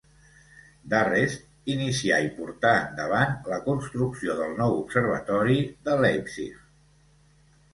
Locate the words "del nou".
4.41-4.75